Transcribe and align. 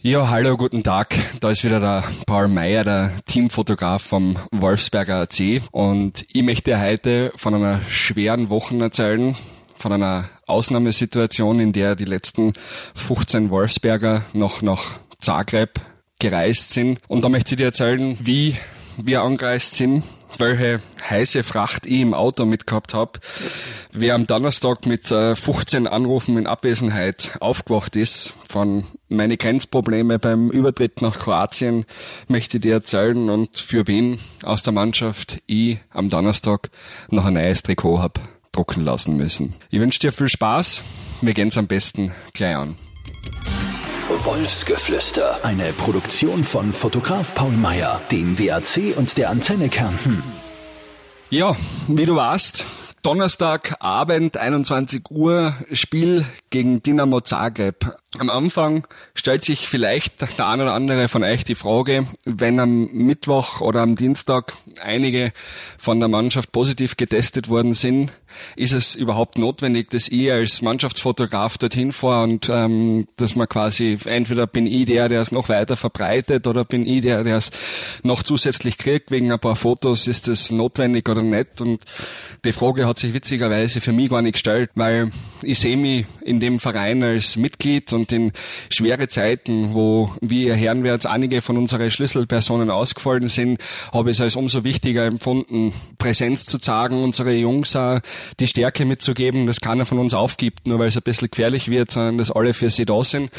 Ja, 0.00 0.28
hallo, 0.28 0.56
guten 0.56 0.84
Tag. 0.84 1.16
Da 1.40 1.50
ist 1.50 1.64
wieder 1.64 1.80
der 1.80 2.04
Paul 2.24 2.46
Meyer, 2.46 2.84
der 2.84 3.10
Teamfotograf 3.26 4.00
vom 4.00 4.36
Wolfsberger 4.52 5.16
AC. 5.16 5.60
Und 5.72 6.24
ich 6.32 6.44
möchte 6.44 6.80
heute 6.80 7.32
von 7.34 7.52
einer 7.56 7.80
schweren 7.88 8.48
Woche 8.48 8.78
erzählen, 8.78 9.34
von 9.76 9.92
einer 9.92 10.28
Ausnahmesituation, 10.46 11.58
in 11.58 11.72
der 11.72 11.96
die 11.96 12.04
letzten 12.04 12.52
15 12.94 13.50
Wolfsberger 13.50 14.22
noch 14.34 14.62
nach 14.62 15.00
Zagreb 15.18 15.80
gereist 16.20 16.70
sind. 16.70 17.00
Und 17.08 17.24
da 17.24 17.28
möchte 17.28 17.54
ich 17.54 17.56
dir 17.56 17.66
erzählen, 17.66 18.16
wie 18.20 18.56
wir 18.98 19.22
angereist 19.22 19.74
sind, 19.74 20.04
welche 20.36 20.80
heiße 21.08 21.42
Fracht 21.42 21.86
ich 21.86 22.00
im 22.00 22.14
Auto 22.14 22.44
mitgehabt 22.44 22.94
habe. 22.94 23.12
Wer 23.92 24.14
am 24.14 24.26
Donnerstag 24.26 24.86
mit 24.86 25.08
15 25.08 25.86
äh, 25.86 25.88
Anrufen 25.88 26.36
in 26.36 26.46
Abwesenheit 26.46 27.36
aufgewacht 27.40 27.96
ist 27.96 28.34
von 28.48 28.84
meine 29.08 29.36
Grenzprobleme 29.36 30.18
beim 30.18 30.50
Übertritt 30.50 31.00
nach 31.00 31.18
Kroatien, 31.18 31.86
möchte 32.28 32.58
ich 32.58 32.62
dir 32.62 32.74
erzählen 32.74 33.30
und 33.30 33.56
für 33.56 33.86
wen 33.86 34.20
aus 34.42 34.62
der 34.62 34.72
Mannschaft 34.72 35.42
ich 35.46 35.78
am 35.90 36.10
Donnerstag 36.10 36.70
noch 37.08 37.24
ein 37.24 37.34
neues 37.34 37.62
Trikot 37.62 38.00
hab 38.00 38.20
drucken 38.52 38.84
lassen 38.84 39.16
müssen. 39.16 39.54
Ich 39.70 39.80
wünsche 39.80 40.00
dir 40.00 40.12
viel 40.12 40.28
Spaß. 40.28 40.82
Wir 41.20 41.34
gehen's 41.34 41.58
am 41.58 41.66
besten 41.66 42.12
gleich 42.34 42.56
an. 42.56 42.76
Wolfsgeflüster. 44.10 45.44
Eine 45.44 45.74
Produktion 45.74 46.42
von 46.42 46.72
Fotograf 46.72 47.34
Paul 47.34 47.52
Meyer, 47.52 48.00
dem 48.10 48.38
WAC 48.38 48.96
und 48.96 49.18
der 49.18 49.28
Antenne 49.28 49.68
Kärnten. 49.68 50.22
Ja, 51.28 51.54
wie 51.88 52.06
du 52.06 52.16
weißt, 52.16 52.64
Donnerstagabend, 53.02 54.38
21 54.38 55.10
Uhr, 55.10 55.54
Spiel 55.72 56.24
gegen 56.48 56.82
Dinamo 56.82 57.20
Zagreb. 57.20 57.94
Am 58.16 58.30
Anfang 58.30 58.86
stellt 59.14 59.44
sich 59.44 59.68
vielleicht 59.68 60.22
der 60.22 60.48
eine 60.48 60.62
oder 60.62 60.72
andere 60.72 61.08
von 61.08 61.22
euch 61.22 61.44
die 61.44 61.54
Frage, 61.54 62.06
wenn 62.24 62.58
am 62.58 62.86
Mittwoch 62.86 63.60
oder 63.60 63.82
am 63.82 63.96
Dienstag 63.96 64.54
einige 64.80 65.30
von 65.76 66.00
der 66.00 66.08
Mannschaft 66.08 66.50
positiv 66.50 66.96
getestet 66.96 67.50
worden 67.50 67.74
sind, 67.74 68.10
ist 68.56 68.72
es 68.72 68.94
überhaupt 68.94 69.36
notwendig, 69.36 69.90
dass 69.90 70.08
ich 70.08 70.32
als 70.32 70.62
Mannschaftsfotograf 70.62 71.58
dorthin 71.58 71.92
fahre 71.92 72.22
und 72.24 72.48
ähm, 72.48 73.08
dass 73.16 73.36
man 73.36 73.46
quasi, 73.46 73.98
entweder 74.06 74.46
bin 74.46 74.66
ich 74.66 74.86
der, 74.86 75.10
der 75.10 75.20
es 75.20 75.30
noch 75.30 75.50
weiter 75.50 75.76
verbreitet 75.76 76.46
oder 76.46 76.64
bin 76.64 76.86
ich 76.86 77.02
der, 77.02 77.24
der 77.24 77.36
es 77.36 77.50
noch 78.04 78.22
zusätzlich 78.22 78.78
kriegt, 78.78 79.10
wegen 79.10 79.30
ein 79.30 79.38
paar 79.38 79.56
Fotos, 79.56 80.08
ist 80.08 80.28
das 80.28 80.50
notwendig 80.50 81.06
oder 81.10 81.22
nicht? 81.22 81.60
Und 81.60 81.82
die 82.44 82.52
Frage 82.52 82.86
hat 82.86 82.98
sich 82.98 83.12
witzigerweise 83.12 83.82
für 83.82 83.92
mich 83.92 84.08
gar 84.08 84.22
nicht 84.22 84.34
gestellt, 84.34 84.70
weil 84.76 85.10
ich 85.42 85.58
sehe 85.58 85.76
mich 85.76 86.06
in 86.22 86.40
dem 86.40 86.58
Verein 86.58 87.02
als 87.02 87.36
Mitglied 87.36 87.92
und 87.98 88.12
in 88.12 88.32
schwere 88.70 89.08
Zeiten, 89.08 89.74
wo, 89.74 90.12
wie 90.20 90.46
ihr 90.46 90.56
hören 90.56 90.82
werdet, 90.84 91.06
einige 91.06 91.40
von 91.40 91.58
unseren 91.58 91.90
Schlüsselpersonen 91.90 92.70
ausgefallen 92.70 93.28
sind, 93.28 93.60
habe 93.92 94.10
ich 94.10 94.16
es 94.16 94.20
als 94.20 94.36
umso 94.36 94.64
wichtiger 94.64 95.04
empfunden, 95.04 95.72
Präsenz 95.98 96.46
zu 96.46 96.58
zeigen, 96.58 97.02
unsere 97.02 97.34
Jungs 97.34 97.76
auch 97.76 98.00
die 98.40 98.46
Stärke 98.46 98.84
mitzugeben, 98.84 99.46
dass 99.46 99.60
keiner 99.60 99.84
von 99.84 99.98
uns 99.98 100.14
aufgibt, 100.14 100.66
nur 100.66 100.78
weil 100.78 100.88
es 100.88 100.96
ein 100.96 101.02
bisschen 101.02 101.30
gefährlich 101.30 101.68
wird, 101.68 101.90
sondern 101.90 102.18
dass 102.18 102.30
alle 102.30 102.52
für 102.52 102.70
sie 102.70 102.86
da 102.86 103.02
sind. 103.02 103.30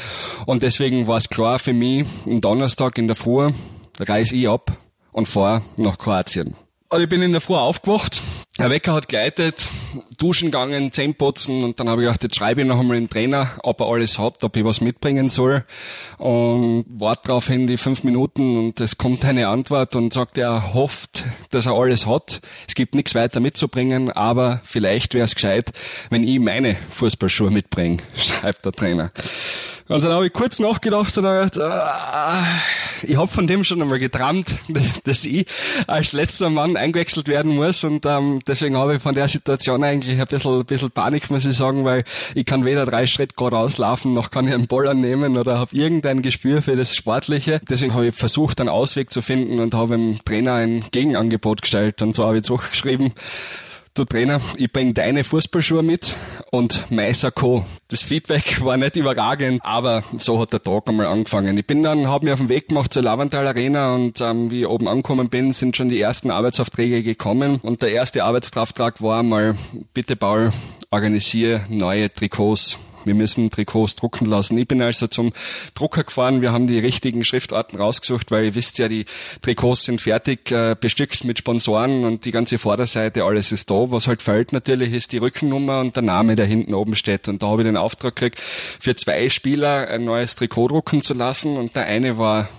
Und 0.45 0.63
deswegen 0.63 1.07
war 1.07 1.17
es 1.17 1.29
klar 1.29 1.59
für 1.59 1.73
mich, 1.73 2.05
am 2.25 2.41
Donnerstag 2.41 2.97
in 2.97 3.07
der 3.07 3.15
Früh 3.15 3.51
reise 3.99 4.35
ich 4.35 4.47
ab 4.47 4.71
und 5.11 5.27
fahre 5.27 5.61
nach 5.77 5.97
Kroatien. 5.97 6.55
Und 6.89 7.01
ich 7.01 7.09
bin 7.09 7.21
in 7.21 7.31
der 7.31 7.41
Früh 7.41 7.55
aufgewacht 7.55 8.21
der 8.59 8.69
Wecker 8.69 8.93
hat 8.93 9.07
geleitet, 9.07 9.69
duschen 10.17 10.47
gegangen, 10.51 10.91
Zähne 10.91 11.13
putzen 11.13 11.63
und 11.63 11.79
dann 11.79 11.87
habe 11.87 12.01
ich 12.01 12.07
gedacht, 12.07 12.23
jetzt 12.23 12.35
schreibe 12.35 12.61
ich 12.61 12.67
noch 12.67 12.77
einmal 12.77 12.97
den 12.97 13.09
Trainer, 13.09 13.51
ob 13.63 13.79
er 13.79 13.87
alles 13.87 14.19
hat, 14.19 14.43
ob 14.43 14.57
ich 14.57 14.65
was 14.65 14.81
mitbringen 14.81 15.29
soll 15.29 15.63
und 16.17 16.83
warte 16.89 17.29
darauf 17.29 17.47
hin 17.47 17.67
die 17.67 17.77
fünf 17.77 18.03
Minuten 18.03 18.57
und 18.57 18.81
es 18.81 18.97
kommt 18.97 19.23
eine 19.23 19.47
Antwort 19.47 19.95
und 19.95 20.11
sagt, 20.11 20.37
er 20.37 20.73
hofft, 20.73 21.23
dass 21.51 21.67
er 21.67 21.73
alles 21.73 22.05
hat. 22.05 22.41
Es 22.67 22.75
gibt 22.75 22.95
nichts 22.95 23.15
weiter 23.15 23.39
mitzubringen, 23.39 24.11
aber 24.11 24.59
vielleicht 24.65 25.13
wäre 25.13 25.23
es 25.23 25.35
gescheit, 25.35 25.71
wenn 26.09 26.27
ich 26.27 26.39
meine 26.39 26.75
Fußballschuhe 26.89 27.51
mitbringe, 27.51 27.99
schreibt 28.17 28.65
der 28.65 28.73
Trainer. 28.73 29.11
Und 29.89 30.03
dann 30.03 30.13
habe 30.13 30.27
ich 30.27 30.33
kurz 30.33 30.59
nachgedacht 30.59 31.17
und 31.17 31.23
gedacht, 31.23 31.59
ah, 31.59 32.43
ich 33.01 33.17
habe 33.17 33.27
von 33.27 33.47
dem 33.47 33.63
schon 33.63 33.81
einmal 33.81 33.97
geträumt, 33.97 34.53
dass, 34.69 35.01
dass, 35.01 35.25
ich 35.25 35.47
als 35.87 36.11
letzter 36.11 36.51
Mann 36.51 36.77
eingewechselt 36.77 37.27
werden 37.27 37.55
muss 37.55 37.83
und 37.83 38.05
ähm, 38.05 38.39
deswegen 38.47 38.77
habe 38.77 38.97
ich 38.97 39.01
von 39.01 39.15
der 39.15 39.27
Situation 39.27 39.83
eigentlich 39.83 40.21
ein 40.21 40.27
bisschen, 40.27 40.59
ein 40.59 40.65
bisschen 40.65 40.91
Panik, 40.91 41.31
muss 41.31 41.43
ich 41.45 41.57
sagen, 41.57 41.85
weil 41.85 42.03
ich 42.35 42.45
kann 42.45 42.65
weder 42.65 42.85
drei 42.85 43.07
Schritte 43.07 43.33
geradeaus 43.35 43.79
laufen, 43.79 44.13
noch 44.13 44.29
kann 44.29 44.47
ich 44.47 44.53
einen 44.53 44.67
Ball 44.67 44.87
annehmen 44.87 45.39
oder 45.39 45.57
habe 45.57 45.75
irgendein 45.75 46.21
Gespür 46.21 46.61
für 46.61 46.75
das 46.75 46.95
Sportliche. 46.95 47.59
Deswegen 47.67 47.95
habe 47.95 48.07
ich 48.07 48.15
versucht, 48.15 48.59
einen 48.59 48.69
Ausweg 48.69 49.09
zu 49.09 49.23
finden 49.23 49.59
und 49.59 49.73
habe 49.73 49.97
dem 49.97 50.23
Trainer 50.23 50.53
ein 50.53 50.83
Gegenangebot 50.91 51.63
gestellt 51.63 52.03
und 52.03 52.13
so 52.13 52.25
habe 52.25 52.37
ich 52.37 52.43
zurückgeschrieben, 52.43 53.13
du 53.93 54.05
Trainer, 54.05 54.41
ich 54.57 54.71
bring 54.71 54.93
deine 54.93 55.23
Fußballschuhe 55.23 55.83
mit 55.83 56.15
und 56.51 56.85
mein 56.89 57.13
Sakko. 57.13 57.65
Das 57.87 58.03
Feedback 58.03 58.63
war 58.63 58.77
nicht 58.77 58.95
überragend, 58.95 59.61
aber 59.63 60.03
so 60.17 60.39
hat 60.39 60.53
der 60.53 60.63
Tag 60.63 60.87
einmal 60.87 61.07
angefangen. 61.07 61.57
Ich 61.57 61.65
bin 61.65 61.83
dann, 61.83 62.07
habe 62.07 62.25
mich 62.25 62.33
auf 62.33 62.39
den 62.39 62.49
Weg 62.49 62.69
gemacht 62.69 62.93
zur 62.93 63.03
Lavantal 63.03 63.47
Arena 63.47 63.95
und 63.95 64.21
ähm, 64.21 64.51
wie 64.51 64.61
ich 64.61 64.67
oben 64.67 64.87
angekommen 64.87 65.29
bin, 65.29 65.53
sind 65.53 65.75
schon 65.75 65.89
die 65.89 65.99
ersten 65.99 66.31
Arbeitsaufträge 66.31 67.03
gekommen 67.03 67.59
und 67.61 67.81
der 67.81 67.91
erste 67.91 68.23
Arbeitsauftrag 68.23 69.01
war 69.01 69.23
mal, 69.23 69.55
bitte 69.93 70.15
Paul, 70.15 70.51
organisiere 70.91 71.65
neue 71.69 72.11
Trikots 72.11 72.77
wir 73.05 73.15
müssen 73.15 73.49
Trikots 73.49 73.95
drucken 73.95 74.25
lassen. 74.25 74.57
Ich 74.57 74.67
bin 74.67 74.81
also 74.81 75.07
zum 75.07 75.31
Drucker 75.73 76.03
gefahren. 76.03 76.41
Wir 76.41 76.51
haben 76.51 76.67
die 76.67 76.79
richtigen 76.79 77.23
Schriftarten 77.23 77.79
rausgesucht, 77.79 78.31
weil 78.31 78.45
ihr 78.45 78.55
wisst 78.55 78.77
ja, 78.79 78.87
die 78.87 79.05
Trikots 79.41 79.83
sind 79.83 80.01
fertig 80.01 80.51
äh, 80.51 80.75
bestückt 80.79 81.23
mit 81.23 81.39
Sponsoren 81.39 82.05
und 82.05 82.25
die 82.25 82.31
ganze 82.31 82.57
Vorderseite, 82.57 83.23
alles 83.23 83.51
ist 83.51 83.69
da. 83.71 83.91
Was 83.91 84.07
halt 84.07 84.21
fehlt 84.21 84.53
natürlich 84.53 84.93
ist 84.93 85.11
die 85.11 85.17
Rückennummer 85.17 85.79
und 85.79 85.95
der 85.95 86.03
Name, 86.03 86.35
der 86.35 86.45
hinten 86.45 86.73
oben 86.73 86.95
steht. 86.95 87.27
Und 87.27 87.43
da 87.43 87.47
habe 87.47 87.61
ich 87.61 87.67
den 87.67 87.77
Auftrag 87.77 88.15
gekriegt, 88.15 88.39
für 88.39 88.95
zwei 88.95 89.29
Spieler 89.29 89.87
ein 89.87 90.05
neues 90.05 90.35
Trikot 90.35 90.67
drucken 90.69 91.01
zu 91.01 91.13
lassen. 91.13 91.57
Und 91.57 91.75
der 91.75 91.85
eine 91.85 92.17
war 92.17 92.49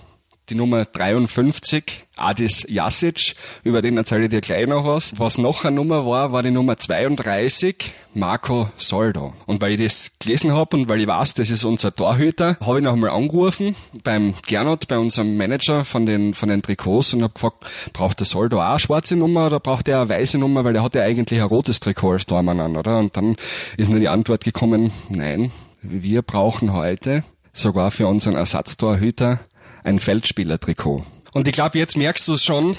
die 0.50 0.56
Nummer 0.56 0.84
53, 0.84 2.06
Adis 2.16 2.66
Jasic, 2.68 3.34
über 3.62 3.80
den 3.82 3.96
erzähle 3.96 4.24
ich 4.24 4.30
dir 4.30 4.40
gleich 4.40 4.66
noch 4.66 4.84
was. 4.84 5.12
Was 5.16 5.38
noch 5.38 5.64
eine 5.64 5.76
Nummer 5.76 6.04
war, 6.04 6.32
war 6.32 6.42
die 6.42 6.50
Nummer 6.50 6.76
32, 6.76 7.92
Marco 8.14 8.68
Soldo. 8.76 9.32
Und 9.46 9.62
weil 9.62 9.72
ich 9.72 9.86
das 9.86 10.12
gelesen 10.18 10.52
habe 10.52 10.76
und 10.76 10.88
weil 10.88 11.00
ich 11.00 11.06
weiß, 11.06 11.34
das 11.34 11.50
ist 11.50 11.64
unser 11.64 11.94
Torhüter, 11.94 12.56
habe 12.60 12.78
ich 12.78 12.84
noch 12.84 12.94
einmal 12.94 13.10
angerufen 13.10 13.76
beim 14.02 14.34
Gernot, 14.46 14.88
bei 14.88 14.98
unserem 14.98 15.36
Manager 15.36 15.84
von 15.84 16.04
den, 16.04 16.34
von 16.34 16.48
den 16.48 16.62
Trikots 16.62 17.14
und 17.14 17.22
habe 17.22 17.32
gefragt, 17.32 17.64
braucht 17.92 18.18
der 18.18 18.26
Soldo 18.26 18.60
auch 18.60 18.70
eine 18.70 18.78
schwarze 18.80 19.14
Nummer 19.14 19.46
oder 19.46 19.60
braucht 19.60 19.86
er 19.86 20.00
eine 20.00 20.08
weiße 20.08 20.38
Nummer, 20.38 20.64
weil 20.64 20.72
der 20.72 20.82
hat 20.82 20.96
ja 20.96 21.02
eigentlich 21.02 21.40
ein 21.40 21.46
rotes 21.46 21.78
Trikot 21.78 22.12
als 22.12 22.26
Tormann 22.26 22.58
an, 22.58 22.76
oder? 22.76 22.98
Und 22.98 23.16
dann 23.16 23.36
ist 23.76 23.88
nur 23.88 24.00
die 24.00 24.08
Antwort 24.08 24.44
gekommen, 24.44 24.90
nein, 25.08 25.52
wir 25.82 26.22
brauchen 26.22 26.72
heute 26.72 27.24
sogar 27.52 27.90
für 27.90 28.06
unseren 28.06 28.34
Ersatztorhüter 28.34 29.40
ein 29.84 29.98
Feldspielertrikot. 29.98 31.04
Und 31.32 31.46
ich 31.46 31.54
glaube, 31.54 31.78
jetzt 31.78 31.96
merkst 31.96 32.26
du 32.28 32.34
es 32.34 32.44
schon, 32.44 32.76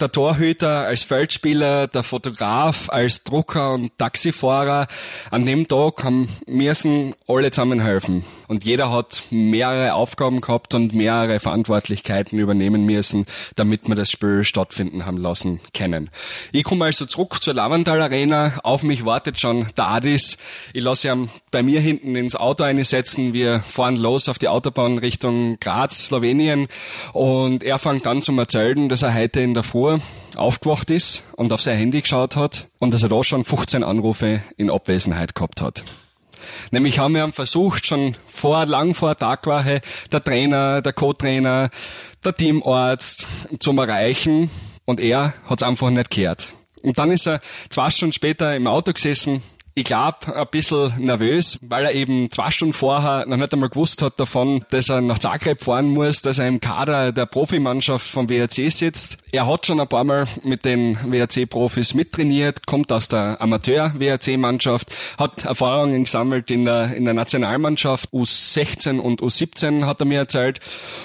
der 0.00 0.10
Torhüter 0.10 0.86
als 0.86 1.04
Feldspieler, 1.04 1.86
der 1.86 2.02
Fotograf 2.02 2.88
als 2.90 3.22
Drucker 3.22 3.72
und 3.74 3.96
Taxifahrer. 3.96 4.88
An 5.30 5.46
dem 5.46 5.68
Tag 5.68 6.02
haben 6.02 6.28
müssen 6.46 7.14
alle 7.28 7.52
zusammenhelfen. 7.52 8.24
Und 8.48 8.64
jeder 8.64 8.90
hat 8.90 9.22
mehrere 9.30 9.94
Aufgaben 9.94 10.40
gehabt 10.40 10.74
und 10.74 10.94
mehrere 10.94 11.38
Verantwortlichkeiten 11.38 12.38
übernehmen 12.38 12.84
müssen, 12.84 13.24
damit 13.54 13.88
wir 13.88 13.94
das 13.94 14.10
Spiel 14.10 14.42
stattfinden 14.42 15.06
haben 15.06 15.16
lassen 15.16 15.60
können. 15.72 16.10
Ich 16.50 16.64
komme 16.64 16.86
also 16.86 17.06
zurück 17.06 17.40
zur 17.40 17.54
Lavandal 17.54 18.02
Arena. 18.02 18.58
Auf 18.64 18.82
mich 18.82 19.06
wartet 19.06 19.40
schon 19.40 19.68
der 19.76 19.86
Adis. 19.86 20.38
Ich 20.72 20.82
lasse 20.82 21.08
ihn 21.08 21.30
bei 21.52 21.62
mir 21.62 21.80
hinten 21.80 22.16
ins 22.16 22.34
Auto 22.34 22.64
einsetzen. 22.64 23.32
Wir 23.32 23.60
fahren 23.60 23.96
los 23.96 24.28
auf 24.28 24.40
die 24.40 24.48
Autobahn 24.48 24.98
Richtung 24.98 25.58
Graz, 25.60 26.06
Slowenien. 26.06 26.66
Und 27.12 27.62
er 27.62 27.78
fängt 27.78 28.06
an 28.08 28.22
zu 28.22 28.36
erzählen, 28.36 28.88
dass 28.88 29.02
er 29.02 29.14
heute 29.14 29.40
in 29.40 29.54
der 29.54 29.62
Früh 29.62 29.83
Uhr 29.84 30.00
aufgewacht 30.36 30.90
ist 30.90 31.22
und 31.36 31.52
auf 31.52 31.60
sein 31.60 31.76
Handy 31.76 32.00
geschaut 32.00 32.36
hat 32.36 32.68
und 32.78 32.94
dass 32.94 33.02
er 33.02 33.10
da 33.10 33.22
schon 33.22 33.44
15 33.44 33.84
Anrufe 33.84 34.42
in 34.56 34.70
Abwesenheit 34.70 35.34
gehabt 35.34 35.60
hat. 35.60 35.84
Nämlich 36.70 36.98
haben 36.98 37.14
wir 37.14 37.30
versucht, 37.32 37.86
schon 37.86 38.16
vor, 38.26 38.64
lang 38.64 38.94
vor 38.94 39.14
Tagwache, 39.16 39.80
der 40.10 40.22
Trainer, 40.22 40.82
der 40.82 40.92
Co-Trainer, 40.92 41.70
der 42.24 42.34
Teamarzt 42.34 43.26
zum 43.58 43.78
Erreichen 43.78 44.50
und 44.86 45.00
er 45.00 45.34
hat 45.44 45.60
es 45.60 45.68
einfach 45.68 45.90
nicht 45.90 46.10
gehört. 46.10 46.54
Und 46.82 46.98
dann 46.98 47.10
ist 47.10 47.26
er 47.26 47.40
zwei 47.68 47.90
Stunden 47.90 48.12
später 48.12 48.56
im 48.56 48.66
Auto 48.66 48.92
gesessen, 48.92 49.42
ich 49.76 49.84
glaube, 49.84 50.34
ein 50.34 50.46
bisschen 50.52 50.92
nervös, 50.98 51.58
weil 51.62 51.86
er 51.86 51.94
eben 51.94 52.30
zwei 52.30 52.52
Stunden 52.52 52.74
vorher 52.74 53.26
noch 53.26 53.36
nicht 53.36 53.52
einmal 53.52 53.68
gewusst 53.68 54.02
hat 54.02 54.20
davon, 54.20 54.64
dass 54.70 54.88
er 54.88 55.00
nach 55.00 55.18
Zagreb 55.18 55.62
fahren 55.62 55.88
muss, 55.88 56.22
dass 56.22 56.38
er 56.38 56.46
im 56.46 56.60
Kader 56.60 57.10
der 57.10 57.26
Profimannschaft 57.26 58.06
vom 58.06 58.30
WRC 58.30 58.70
sitzt. 58.70 59.18
Er 59.32 59.48
hat 59.48 59.66
schon 59.66 59.80
ein 59.80 59.88
paar 59.88 60.04
Mal 60.04 60.26
mit 60.44 60.64
den 60.64 60.96
WRC-Profis 61.10 61.94
mittrainiert, 61.94 62.66
kommt 62.66 62.92
aus 62.92 63.08
der 63.08 63.40
Amateur-WRC-Mannschaft, 63.40 64.92
hat 65.18 65.44
Erfahrungen 65.44 66.04
gesammelt 66.04 66.52
in 66.52 66.66
der, 66.66 66.94
in 66.94 67.04
der 67.04 67.14
Nationalmannschaft, 67.14 68.10
U16 68.10 69.00
und 69.00 69.22
U17 69.22 69.86
hat 69.86 69.98
er 69.98 70.06
mir 70.06 70.18
erzählt 70.18 70.60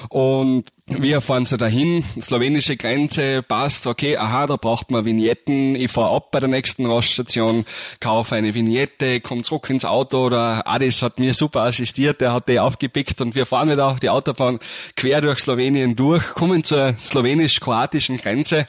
und 0.09 0.65
wir 0.89 1.21
fahren 1.21 1.45
so 1.45 1.55
dahin, 1.55 2.03
slowenische 2.19 2.75
Grenze, 2.75 3.43
passt, 3.43 3.85
okay, 3.85 4.17
aha, 4.17 4.47
da 4.47 4.55
braucht 4.55 4.89
man 4.91 5.05
Vignetten, 5.05 5.75
ich 5.75 5.91
fahre 5.91 6.15
ab 6.15 6.31
bei 6.31 6.39
der 6.39 6.49
nächsten 6.49 6.85
Raststation, 6.85 7.65
kaufe 7.99 8.35
eine 8.35 8.53
Vignette, 8.53 9.21
komme 9.21 9.43
zurück 9.43 9.69
ins 9.69 9.85
Auto, 9.85 10.25
oder 10.25 10.67
Adis 10.67 11.01
hat 11.01 11.19
mir 11.19 11.33
super 11.33 11.63
assistiert, 11.63 12.21
der 12.21 12.33
hat 12.33 12.49
die 12.49 12.59
aufgepickt 12.59 13.21
und 13.21 13.35
wir 13.35 13.45
fahren 13.45 13.69
wieder 13.69 13.87
auf 13.87 13.99
die 13.99 14.09
Autobahn 14.09 14.59
quer 14.95 15.21
durch 15.21 15.39
Slowenien 15.39 15.95
durch, 15.95 16.23
kommen 16.33 16.63
zur 16.63 16.95
slowenisch-kroatischen 16.97 18.17
Grenze. 18.17 18.65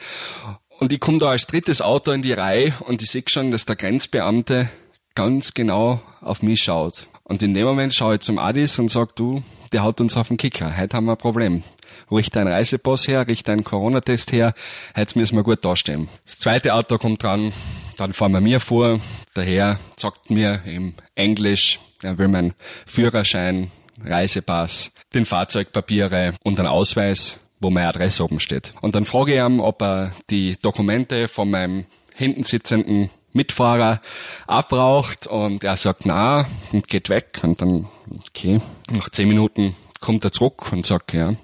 Und 0.79 0.93
ich 0.93 1.01
komme 1.01 1.19
da 1.19 1.31
als 1.31 1.47
drittes 1.47 1.83
Auto 1.83 2.11
in 2.13 2.23
die 2.23 2.33
Reihe 2.33 2.75
und 2.81 3.03
ich 3.03 3.11
sehe 3.11 3.25
schon, 3.27 3.51
dass 3.51 3.65
der 3.65 3.77
Grenzbeamte 3.77 4.71
ganz 5.15 5.55
genau 5.55 6.01
auf 6.21 6.43
mich 6.43 6.63
schaut. 6.63 7.07
Und 7.25 7.43
in 7.43 7.55
dem 7.55 7.67
Moment 7.67 7.95
schaue 7.95 8.15
ich 8.15 8.21
zum 8.21 8.39
Adis 8.39 8.79
und 8.79 8.91
sag, 8.91 9.15
du, 9.17 9.43
der 9.73 9.85
haut 9.85 10.01
uns 10.01 10.17
auf 10.17 10.29
den 10.29 10.37
Kicker, 10.37 10.77
heute 10.77 10.97
haben 10.97 11.07
wir 11.07 11.13
ein 11.13 11.19
Problem 11.19 11.63
richte 12.11 12.39
deinen 12.39 12.53
Reisepass 12.53 13.09
her, 13.09 13.27
richte 13.29 13.53
deinen 13.53 13.65
Corona-Test 13.65 14.33
her, 14.33 14.55
jetzt 14.97 15.17
müssen 15.17 15.37
wir 15.37 15.43
gut 15.43 15.65
dastehen. 15.65 16.09
Das 16.25 16.39
zweite 16.39 16.75
Auto 16.75 16.99
kommt 16.99 17.23
dran, 17.23 17.53
dann 17.97 18.13
fahren 18.13 18.33
wir 18.33 18.41
mir 18.41 18.61
vor, 18.61 19.01
der 19.37 19.45
Herr 19.45 19.79
sagt 19.97 20.31
mir 20.31 20.63
im 20.65 20.95
Englisch, 21.15 21.81
er 22.03 22.19
will 22.19 22.29
meinen 22.29 22.55
Führerschein, 22.87 23.71
Reisepass, 24.05 24.93
den 25.15 25.27
Fahrzeugpapiere 25.27 26.35
und 26.43 26.59
einen 26.59 26.69
Ausweis, 26.69 27.39
wo 27.61 27.71
meine 27.71 27.89
Adresse 27.89 28.25
oben 28.25 28.41
steht. 28.41 28.75
Und 28.81 28.95
dann 28.95 29.05
frage 29.05 29.35
ich 29.35 29.41
ihn, 29.41 29.61
ob 29.61 29.83
er 29.83 30.13
die 30.31 30.57
Dokumente 30.61 31.29
von 31.29 31.51
meinem 31.51 31.85
hinten 32.15 32.43
sitzenden 32.43 33.11
Mitfahrer 33.33 34.01
abbraucht. 34.47 35.27
Und 35.27 35.65
er 35.65 35.77
sagt 35.77 36.07
na 36.07 36.47
und 36.73 36.89
geht 36.89 37.09
weg. 37.09 37.41
Und 37.43 37.61
dann 37.61 37.89
okay. 38.29 38.61
Nach 38.91 39.11
zehn 39.11 39.29
Minuten 39.29 39.77
kommt 40.01 40.25
er 40.25 40.33
zurück 40.33 40.73
und 40.73 40.87
sagt 40.87 41.13
ja 41.13 41.35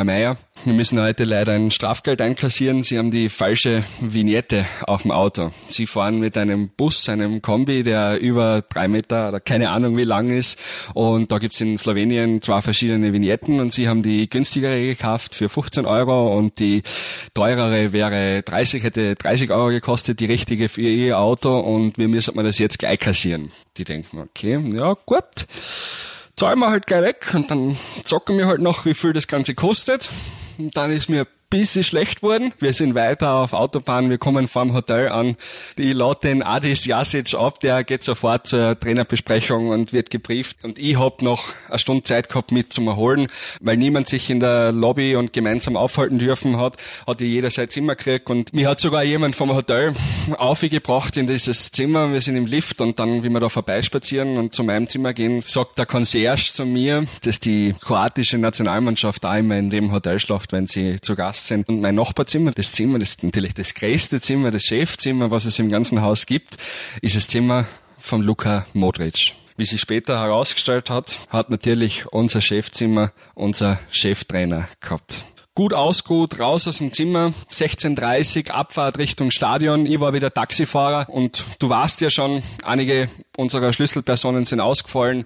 Herr 0.00 0.06
Meier, 0.06 0.38
wir 0.64 0.72
müssen 0.72 0.98
heute 0.98 1.24
leider 1.24 1.52
ein 1.52 1.70
Strafgeld 1.70 2.22
einkassieren. 2.22 2.82
Sie 2.82 2.96
haben 2.96 3.10
die 3.10 3.28
falsche 3.28 3.84
Vignette 4.00 4.64
auf 4.86 5.02
dem 5.02 5.10
Auto. 5.10 5.50
Sie 5.66 5.84
fahren 5.84 6.20
mit 6.20 6.38
einem 6.38 6.70
Bus, 6.70 7.06
einem 7.10 7.42
Kombi, 7.42 7.82
der 7.82 8.18
über 8.18 8.62
drei 8.62 8.88
Meter 8.88 9.28
oder 9.28 9.40
keine 9.40 9.68
Ahnung 9.68 9.98
wie 9.98 10.04
lang 10.04 10.30
ist. 10.30 10.58
Und 10.94 11.30
da 11.30 11.36
gibt's 11.36 11.60
in 11.60 11.76
Slowenien 11.76 12.40
zwei 12.40 12.62
verschiedene 12.62 13.12
Vignetten 13.12 13.60
und 13.60 13.72
Sie 13.74 13.88
haben 13.88 14.02
die 14.02 14.30
günstigere 14.30 14.80
gekauft 14.80 15.34
für 15.34 15.50
15 15.50 15.84
Euro 15.84 16.34
und 16.34 16.60
die 16.60 16.82
teurere 17.34 17.92
wäre 17.92 18.42
30, 18.42 18.82
hätte 18.82 19.16
30 19.16 19.50
Euro 19.50 19.68
gekostet, 19.68 20.20
die 20.20 20.24
richtige 20.24 20.70
für 20.70 20.80
Ihr 20.80 21.18
Auto 21.18 21.60
und 21.60 21.98
wir 21.98 22.08
müssen 22.08 22.42
das 22.42 22.56
jetzt 22.56 22.78
gleich 22.78 23.00
kassieren. 23.00 23.52
Die 23.76 23.84
denken, 23.84 24.20
okay, 24.20 24.58
ja 24.72 24.94
gut 25.04 25.46
zahlen 26.40 26.58
wir 26.58 26.70
halt 26.70 26.86
gleich 26.86 27.02
weg 27.02 27.32
und 27.34 27.50
dann 27.50 27.76
zocken 28.02 28.38
wir 28.38 28.46
halt 28.46 28.62
noch, 28.62 28.86
wie 28.86 28.94
viel 28.94 29.12
das 29.12 29.28
Ganze 29.28 29.54
kostet. 29.54 30.08
Und 30.56 30.74
dann 30.74 30.90
ist 30.90 31.10
mir 31.10 31.26
bisschen 31.50 31.82
schlecht 31.82 32.22
worden. 32.22 32.54
Wir 32.60 32.72
sind 32.72 32.94
weiter 32.94 33.34
auf 33.34 33.52
Autobahn, 33.52 34.08
wir 34.08 34.18
kommen 34.18 34.46
vorm 34.46 34.72
Hotel 34.72 35.08
an. 35.08 35.36
Die 35.78 35.92
lade 35.92 36.20
den 36.22 36.44
Adis 36.44 36.86
Jasic 36.86 37.34
ab, 37.34 37.58
der 37.58 37.82
geht 37.82 38.04
sofort 38.04 38.46
zur 38.46 38.78
Trainerbesprechung 38.78 39.70
und 39.70 39.92
wird 39.92 40.10
gebrieft. 40.10 40.64
Und 40.64 40.78
ich 40.78 40.96
hab 40.96 41.22
noch 41.22 41.48
eine 41.68 41.78
Stunde 41.78 42.04
Zeit 42.04 42.28
gehabt 42.28 42.52
mit 42.52 42.72
zum 42.72 42.86
Erholen, 42.86 43.26
weil 43.60 43.76
niemand 43.76 44.08
sich 44.08 44.30
in 44.30 44.38
der 44.38 44.70
Lobby 44.70 45.16
und 45.16 45.32
gemeinsam 45.32 45.76
aufhalten 45.76 46.20
dürfen 46.20 46.56
hat, 46.56 46.76
hat 47.04 47.20
jeder 47.20 47.50
sein 47.50 47.68
Zimmer 47.68 47.96
gekriegt 47.96 48.30
und 48.30 48.54
mir 48.54 48.68
hat 48.68 48.78
sogar 48.78 49.02
jemand 49.02 49.34
vom 49.34 49.52
Hotel 49.52 49.92
aufgebracht 50.38 51.16
in 51.16 51.26
dieses 51.26 51.72
Zimmer. 51.72 52.12
Wir 52.12 52.20
sind 52.20 52.36
im 52.36 52.46
Lift 52.46 52.80
und 52.80 53.00
dann, 53.00 53.24
wie 53.24 53.28
wir 53.28 53.40
da 53.40 53.48
vorbeispazieren 53.48 54.36
und 54.36 54.54
zu 54.54 54.62
meinem 54.62 54.86
Zimmer 54.86 55.12
gehen, 55.14 55.40
sagt 55.40 55.80
der 55.80 55.86
Concierge 55.86 56.52
zu 56.52 56.64
mir, 56.64 57.06
dass 57.24 57.40
die 57.40 57.74
kroatische 57.80 58.38
Nationalmannschaft 58.38 59.24
da 59.24 59.36
immer 59.36 59.56
in 59.56 59.70
dem 59.70 59.90
Hotel 59.90 60.20
schlaft, 60.20 60.52
wenn 60.52 60.68
sie 60.68 61.00
zu 61.00 61.16
Gast 61.16 61.39
Sind. 61.46 61.68
Und 61.68 61.80
mein 61.80 61.94
Nachbarzimmer, 61.94 62.52
das 62.52 62.72
Zimmer, 62.72 62.98
das 62.98 63.10
ist 63.10 63.24
natürlich 63.24 63.54
das 63.54 63.74
größte 63.74 64.20
Zimmer, 64.20 64.50
das 64.50 64.64
Chefzimmer, 64.64 65.30
was 65.30 65.44
es 65.44 65.58
im 65.58 65.70
ganzen 65.70 66.00
Haus 66.00 66.26
gibt, 66.26 66.56
ist 67.02 67.16
das 67.16 67.28
Zimmer 67.28 67.66
von 67.98 68.22
Luka 68.22 68.66
Modric. 68.72 69.34
Wie 69.56 69.64
sich 69.64 69.80
später 69.80 70.18
herausgestellt 70.18 70.88
hat, 70.88 71.18
hat 71.28 71.50
natürlich 71.50 72.06
unser 72.06 72.40
Chefzimmer 72.40 73.12
unser 73.34 73.78
Cheftrainer 73.90 74.68
gehabt 74.80 75.24
gut 75.54 75.74
ausgeruht, 75.74 76.38
raus 76.38 76.68
aus 76.68 76.78
dem 76.78 76.92
Zimmer, 76.92 77.32
16.30 77.50 78.50
Abfahrt 78.50 78.98
Richtung 78.98 79.30
Stadion. 79.30 79.86
Ich 79.86 80.00
war 80.00 80.12
wieder 80.12 80.30
Taxifahrer 80.30 81.08
und 81.08 81.44
du 81.58 81.68
warst 81.68 82.00
ja 82.00 82.10
schon, 82.10 82.42
einige 82.64 83.08
unserer 83.36 83.72
Schlüsselpersonen 83.72 84.44
sind 84.44 84.60
ausgefallen. 84.60 85.24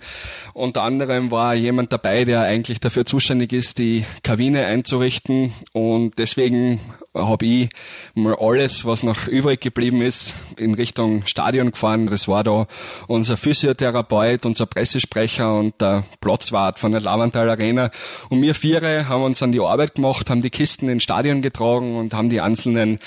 Unter 0.53 0.83
anderem 0.83 1.31
war 1.31 1.55
jemand 1.55 1.93
dabei, 1.93 2.25
der 2.25 2.43
eigentlich 2.43 2.81
dafür 2.81 3.05
zuständig 3.05 3.53
ist, 3.53 3.79
die 3.79 4.05
Kabine 4.23 4.67
einzurichten 4.67 5.53
und 5.73 6.19
deswegen 6.19 6.81
habe 7.15 7.47
ich 7.47 7.69
mal 8.15 8.37
alles, 8.39 8.85
was 8.85 9.03
noch 9.03 9.29
übrig 9.29 9.61
geblieben 9.61 10.03
ist, 10.03 10.35
in 10.57 10.75
Richtung 10.75 11.27
Stadion 11.27 11.71
gefahren. 11.71 12.07
Das 12.07 12.27
war 12.29 12.43
da 12.43 12.67
unser 13.07 13.37
Physiotherapeut, 13.37 14.45
unser 14.47 14.67
Pressesprecher 14.67 15.57
und 15.57 15.81
der 15.81 16.05
Platzwart 16.21 16.79
von 16.79 16.93
der 16.93 17.01
Lavantal 17.01 17.49
Arena. 17.49 17.91
Und 18.29 18.43
wir 18.43 18.55
Viere 18.55 19.09
haben 19.09 19.23
uns 19.23 19.43
an 19.43 19.53
die 19.53 19.61
Arbeit 19.61 19.95
gemacht, 19.95 20.29
haben 20.29 20.43
die 20.43 20.51
Kisten 20.51 20.89
ins 20.89 21.05
Stadion 21.05 21.41
getragen 21.41 21.97
und 21.97 22.15
haben 22.15 22.31
die 22.31 22.41
einzelnen 22.41 22.99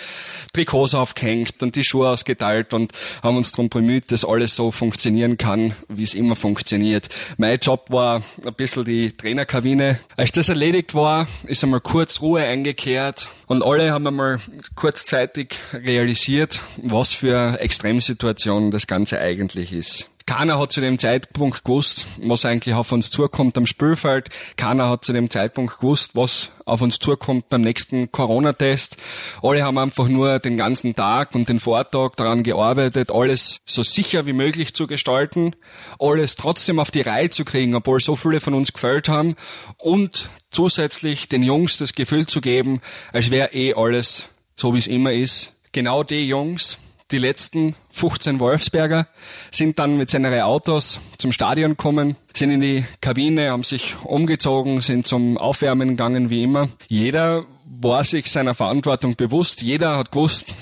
Trikots 0.54 0.96
aufgehängt 0.96 1.62
und 1.62 1.76
die 1.76 1.84
Schuhe 1.84 2.10
ausgeteilt 2.10 2.74
und 2.74 2.92
haben 3.22 3.38
uns 3.38 3.52
darum 3.52 3.70
bemüht, 3.70 4.12
dass 4.12 4.24
alles 4.24 4.56
so 4.56 4.72
funktionieren 4.72 5.38
kann, 5.38 5.74
wie 5.90 6.04
es 6.04 6.14
immer 6.14 6.36
funktioniert. 6.36 7.10
Mein 7.38 7.60
Job 7.60 7.92
war 7.92 8.22
ein 8.46 8.54
bisschen 8.54 8.86
die 8.86 9.12
Trainerkabine. 9.12 10.00
Als 10.16 10.32
das 10.32 10.50
erledigt 10.50 10.96
war, 10.96 11.28
ist 11.46 11.64
einmal 11.64 11.82
kurz 11.82 12.22
Ruhe 12.22 12.44
eingekehrt 12.44 13.30
und 13.48 13.64
alle 13.64 13.97
haben 13.98 14.06
einmal 14.06 14.40
kurzzeitig 14.76 15.56
realisiert, 15.74 16.62
was 16.84 17.14
für 17.14 17.60
Extremsituation 17.60 18.70
das 18.70 18.86
Ganze 18.86 19.20
eigentlich 19.20 19.74
ist. 19.74 20.12
Keiner 20.28 20.60
hat 20.60 20.74
zu 20.74 20.82
dem 20.82 21.00
Zeitpunkt 21.00 21.64
gewusst, 21.64 22.06
was 22.22 22.44
eigentlich 22.44 22.76
auf 22.76 22.92
uns 22.92 23.10
zukommt 23.10 23.58
am 23.58 23.66
Spielfeld. 23.66 24.28
Keiner 24.58 24.90
hat 24.90 25.06
zu 25.06 25.14
dem 25.14 25.30
Zeitpunkt 25.30 25.80
gewusst, 25.80 26.12
was 26.16 26.52
auf 26.66 26.82
uns 26.82 27.00
zukommt 27.00 27.48
beim 27.48 27.62
nächsten 27.62 28.12
Corona-Test. 28.12 28.98
Alle 29.42 29.64
haben 29.64 29.78
einfach 29.78 30.10
nur 30.10 30.40
den 30.40 30.58
ganzen 30.58 30.96
Tag 30.96 31.34
und 31.34 31.48
den 31.48 31.62
Vortag 31.62 32.16
daran 32.18 32.44
gearbeitet, 32.44 33.10
alles 33.10 33.62
so 33.66 33.84
sicher 33.84 34.26
wie 34.26 34.34
möglich 34.34 34.74
zu 34.74 34.86
gestalten, 34.86 35.56
alles 35.98 36.36
trotzdem 36.36 36.80
auf 36.80 36.92
die 36.92 37.02
Reihe 37.02 37.30
zu 37.30 37.46
kriegen, 37.46 37.74
obwohl 37.74 38.02
so 38.02 38.18
viele 38.18 38.42
von 38.42 38.54
uns 38.54 38.74
gefällt 38.74 39.08
haben 39.08 39.38
und 39.78 40.30
zusätzlich 40.52 41.30
den 41.30 41.42
Jungs 41.42 41.78
das 41.78 41.96
Gefühl 41.96 42.28
zu 42.28 42.42
geben, 42.42 42.82
als 43.14 43.32
wäre 43.32 43.54
eh 43.54 43.74
alles 43.76 44.28
so 44.58 44.74
wie 44.74 44.80
es 44.80 44.88
immer 44.88 45.14
ist. 45.14 45.54
Genau 45.72 46.04
die 46.04 46.28
Jungs, 46.28 46.80
die 47.12 47.20
letzten 47.20 47.76
15 47.98 48.40
Wolfsberger 48.40 49.08
sind 49.52 49.80
dann 49.80 49.98
mit 49.98 50.10
seinen 50.10 50.40
Autos 50.42 51.00
zum 51.18 51.32
Stadion 51.32 51.72
gekommen, 51.72 52.16
sind 52.34 52.52
in 52.52 52.62
die 52.62 52.86
Kabine, 53.02 53.50
haben 53.50 53.64
sich 53.64 53.96
umgezogen, 54.04 54.82
sind 54.82 55.08
zum 55.08 55.38
Aufwärmen 55.38 55.90
gegangen 55.90 56.30
wie 56.30 56.44
immer. 56.44 56.70
Jeder 56.88 57.46
war 57.66 58.04
sich 58.04 58.32
seiner 58.32 58.54
Verantwortung 58.54 59.16
bewusst. 59.16 59.62
Jeder 59.62 59.98
hat 59.98 60.12
gewusst, 60.12 60.54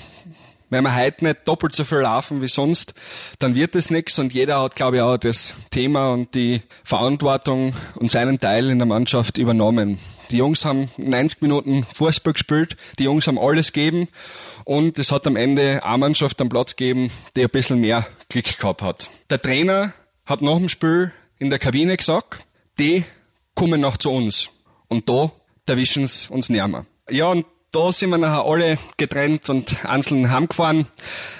wenn 0.70 0.82
wir 0.82 0.96
heute 0.96 1.26
nicht 1.26 1.46
doppelt 1.46 1.74
so 1.74 1.84
viel 1.84 1.98
laufen 1.98 2.42
wie 2.42 2.48
sonst, 2.48 2.94
dann 3.38 3.54
wird 3.54 3.76
es 3.76 3.90
nichts 3.90 4.18
und 4.18 4.34
jeder 4.34 4.60
hat, 4.60 4.74
glaube 4.74 4.96
ich, 4.96 5.02
auch 5.02 5.16
das 5.16 5.54
Thema 5.70 6.12
und 6.12 6.34
die 6.34 6.62
Verantwortung 6.84 7.74
und 7.94 8.10
seinen 8.10 8.40
Teil 8.40 8.70
in 8.70 8.78
der 8.78 8.86
Mannschaft 8.86 9.38
übernommen. 9.38 9.98
Die 10.30 10.38
Jungs 10.38 10.64
haben 10.64 10.90
90 10.96 11.42
Minuten 11.42 11.84
Fußball 11.84 12.32
gespielt, 12.32 12.76
die 12.98 13.04
Jungs 13.04 13.26
haben 13.26 13.38
alles 13.38 13.72
gegeben 13.72 14.08
und 14.64 14.98
es 14.98 15.12
hat 15.12 15.26
am 15.26 15.36
Ende 15.36 15.84
eine 15.84 15.98
Mannschaft 15.98 16.40
am 16.40 16.48
Platz 16.48 16.74
gegeben, 16.74 17.10
die 17.36 17.42
ein 17.42 17.50
bisschen 17.50 17.80
mehr 17.80 18.06
Glück 18.28 18.58
gehabt 18.58 18.82
hat. 18.82 19.08
Der 19.30 19.40
Trainer 19.40 19.92
hat 20.24 20.42
nach 20.42 20.56
dem 20.58 20.68
Spiel 20.68 21.12
in 21.38 21.50
der 21.50 21.58
Kabine 21.58 21.96
gesagt, 21.96 22.44
die 22.78 23.04
kommen 23.54 23.80
noch 23.80 23.96
zu 23.96 24.10
uns 24.10 24.50
und 24.88 25.08
da 25.08 25.30
erwischen 25.66 26.06
sie 26.06 26.32
uns 26.32 26.48
näher. 26.48 26.86
Ja, 27.08 27.26
und 27.26 27.46
da 27.76 27.92
sind 27.92 28.08
wir 28.08 28.16
nachher 28.16 28.46
alle 28.46 28.78
getrennt 28.96 29.50
und 29.50 29.84
einzeln 29.84 30.30
heimgefahren, 30.30 30.86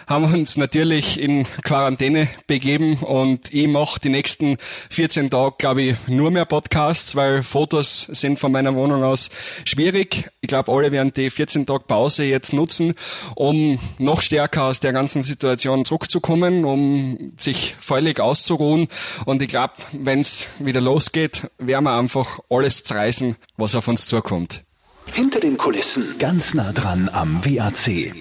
haben 0.07 0.35
uns 0.35 0.59
natürlich 0.59 1.19
in 1.19 1.47
Quarantäne 1.65 2.29
begeben 2.47 2.99
und 2.99 3.55
ich 3.55 3.67
mache 3.69 4.01
die 4.01 4.11
nächsten 4.11 4.59
14 4.91 5.31
Tage, 5.31 5.55
glaube 5.57 5.81
ich, 5.81 5.97
nur 6.09 6.31
mehr 6.31 6.45
Podcasts, 6.45 7.17
weil 7.17 7.43
Fotos 7.43 8.03
sind 8.03 8.39
von 8.39 8.53
meiner 8.53 8.75
Wohnung 8.75 9.03
aus 9.03 9.31
schwierig. 9.65 10.31
Ich 10.43 10.49
glaube, 10.49 10.71
alle 10.71 10.93
werden 10.93 11.11
die 11.15 11.31
14 11.31 11.65
Tage 11.65 11.85
Pause 11.85 12.27
jetzt 12.27 12.53
nutzen, 12.53 12.93
um 13.35 13.79
noch 13.97 14.21
stärker 14.21 14.65
aus 14.65 14.81
der 14.81 14.93
ganzen 14.93 15.23
Situation 15.23 15.87
zurückzukommen, 15.87 16.67
um 16.67 17.33
sich 17.39 17.77
völlig 17.79 18.21
auszuruhen. 18.21 18.89
Und 19.25 19.41
ich 19.41 19.49
glaube, 19.49 19.73
wenn 19.93 20.21
es 20.21 20.49
wieder 20.59 20.83
losgeht, 20.83 21.51
werden 21.57 21.85
wir 21.85 21.93
einfach 21.93 22.41
alles 22.51 22.85
zerreißen, 22.85 23.37
was 23.57 23.75
auf 23.75 23.89
uns 23.89 24.05
zukommt. 24.05 24.66
Hinter 25.13 25.41
den 25.41 25.57
Kulissen, 25.57 26.19
ganz 26.19 26.55
nah 26.55 26.73
dran 26.73 27.09
am 27.13 27.45
WAC. 27.45 28.13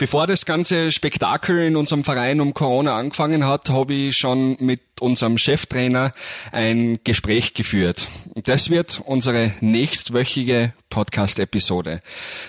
Bevor 0.00 0.26
das 0.26 0.46
ganze 0.46 0.92
Spektakel 0.92 1.58
in 1.58 1.76
unserem 1.76 2.04
Verein 2.04 2.40
um 2.40 2.54
Corona 2.54 2.96
angefangen 2.96 3.46
hat, 3.46 3.68
habe 3.68 3.92
ich 3.92 4.16
schon 4.16 4.56
mit 4.58 4.80
unserem 4.98 5.36
Cheftrainer 5.36 6.14
ein 6.52 7.00
Gespräch 7.04 7.52
geführt. 7.52 8.08
Das 8.44 8.70
wird 8.70 9.02
unsere 9.04 9.52
nächstwöchige 9.60 10.72
Podcast-Episode. 10.88 12.00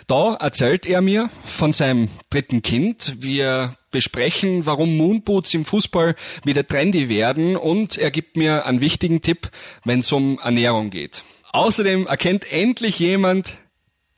Da 0.08 0.36
erzählt 0.36 0.86
er 0.86 1.01
mir 1.01 1.30
von 1.44 1.74
seinem 1.74 2.08
dritten 2.30 2.62
Kind. 2.62 3.16
Wir 3.20 3.74
besprechen, 3.92 4.66
warum 4.66 4.96
Moonboots 4.96 5.54
im 5.54 5.66
Fußball 5.66 6.16
wieder 6.46 6.66
trendy 6.66 7.10
werden 7.10 7.58
und 7.58 7.98
er 7.98 8.12
gibt 8.12 8.38
mir 8.38 8.66
einen 8.66 8.80
wichtigen 8.80 9.22
Tipp, 9.22 9.50
wenn 9.84 10.00
es 10.00 10.12
um 10.13 10.40
Ernährung 10.40 10.90
geht. 10.90 11.24
Außerdem 11.51 12.08
erkennt 12.08 12.50
endlich 12.50 13.00
jemand, 13.00 13.58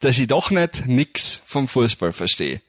dass 0.03 0.17
ich 0.17 0.27
doch 0.27 0.51
nicht 0.51 0.85
nix 0.85 1.41
vom 1.45 1.67
Fußball 1.67 2.13
verstehe. 2.13 2.61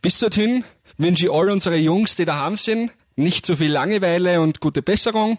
Bis 0.00 0.18
dorthin 0.18 0.64
wünsche 0.98 1.26
ich 1.26 1.32
all 1.32 1.50
unsere 1.50 1.76
Jungs, 1.76 2.14
die 2.16 2.24
daheim 2.24 2.56
sind, 2.56 2.92
nicht 3.16 3.44
so 3.44 3.56
viel 3.56 3.70
Langeweile 3.70 4.40
und 4.40 4.60
gute 4.60 4.82
Besserung. 4.82 5.38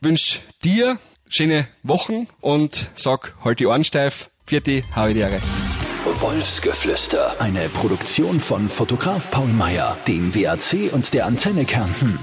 Wünsche 0.00 0.40
dir 0.62 0.98
schöne 1.28 1.68
Wochen 1.82 2.28
und 2.40 2.90
sag 2.94 3.34
halt 3.44 3.60
die 3.60 3.66
Ohren 3.66 3.84
steif. 3.84 4.30
Vierte, 4.46 4.82
habe 4.92 5.14
die 5.14 5.20
Ehre. 5.20 5.40
Wolfsgeflüster, 6.04 7.40
eine 7.40 7.68
Produktion 7.68 8.40
von 8.40 8.68
Fotograf 8.68 9.30
Paul 9.30 9.48
Meyer, 9.48 9.96
dem 10.06 10.34
WAC 10.34 10.92
und 10.92 11.12
der 11.14 11.26
Antenne 11.26 11.64
Kärnten. 11.64 12.18